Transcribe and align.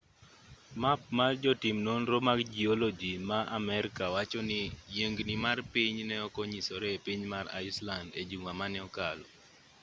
map 0.81 1.01
mar 1.17 1.33
jotim 1.43 1.77
nonro 1.87 2.17
mag 2.27 2.39
jioloji 2.55 3.13
ma 3.29 3.39
amerka 3.57 4.05
wacho 4.13 4.39
ni 4.49 4.61
yiengni 4.93 5.35
mar 5.45 5.57
piny 5.73 5.97
ne 6.09 6.15
ok 6.27 6.35
onyisore 6.43 6.87
e 6.95 6.99
piny 7.05 7.21
mar 7.33 7.45
iceland 7.67 8.07
e 8.19 8.21
juma 8.29 8.51
mane 8.59 8.79
okalo 8.87 9.25